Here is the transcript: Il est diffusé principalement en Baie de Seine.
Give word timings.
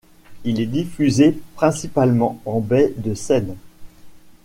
Il 0.45 0.59
est 0.59 0.65
diffusé 0.65 1.31
principalement 1.55 2.41
en 2.47 2.59
Baie 2.59 2.91
de 2.97 3.13
Seine. 3.13 3.55